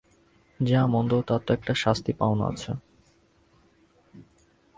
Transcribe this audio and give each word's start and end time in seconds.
–যা 0.59 0.81
মন্দ 0.85 1.11
তার 1.27 1.41
তো 1.45 1.49
একটা 1.53 1.73
শাস্তি 1.73 2.11
পাওনা 2.13 2.45
আছে? 2.47 2.71